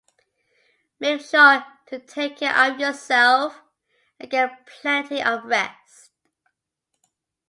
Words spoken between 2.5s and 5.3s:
of yourself and get plenty